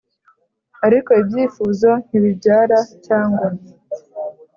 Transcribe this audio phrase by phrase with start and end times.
[0.85, 3.47] ariko ibyifuzo ntibibyara, cyangwa